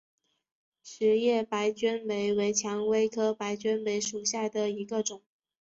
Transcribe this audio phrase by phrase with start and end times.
[0.81, 5.21] 齿叶白鹃梅为蔷薇科白鹃梅属下的一个种。